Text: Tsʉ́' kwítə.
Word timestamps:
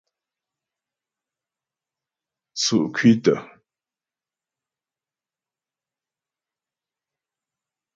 Tsʉ́' 2.59 2.85
kwítə. 2.95 3.33